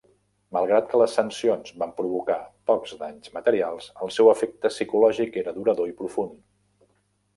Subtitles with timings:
[0.55, 2.37] Malgrat que les sancions van provocar
[2.71, 6.43] pocs danys materials, el seu efecte psicològic era durador i profund.